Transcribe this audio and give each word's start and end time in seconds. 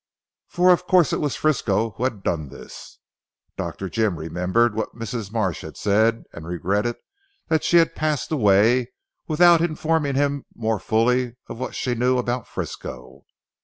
For 0.47 0.73
of 0.73 0.87
course 0.87 1.13
it 1.13 1.21
was 1.21 1.35
Frisco 1.35 1.91
who 1.91 2.05
had 2.05 2.23
done 2.23 2.49
this. 2.49 2.97
Dr. 3.55 3.87
Jim 3.87 4.17
remembered 4.17 4.73
what 4.73 4.95
Mrs. 4.95 5.31
Marsh 5.31 5.61
had 5.61 5.77
said 5.77 6.23
and 6.33 6.47
regretted 6.47 6.95
that 7.49 7.63
she 7.63 7.77
had 7.77 7.93
passed 7.95 8.31
away 8.31 8.87
without 9.27 9.61
informing 9.61 10.15
him 10.15 10.45
more 10.55 10.79
fully 10.79 11.35
of 11.47 11.59
what 11.59 11.75
she 11.75 11.93
knew 11.93 12.17
about 12.17 12.47
Frisco. 12.47 13.25